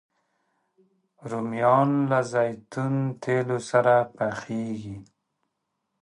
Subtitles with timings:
[1.29, 4.97] رومیان له زیتون تېلو سره پخېږي